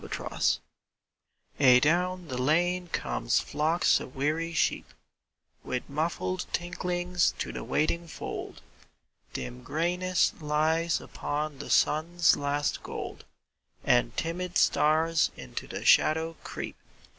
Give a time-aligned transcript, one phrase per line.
[0.03, 0.59] Biobt
[1.81, 4.95] DOWN the lane come flocks of weary sheep
[5.63, 8.63] With muffled tinklings to the waiting fold;
[9.33, 13.25] Dim grayness lies upon the sun's last gold,
[13.83, 16.77] And timid stars into the shadow creep.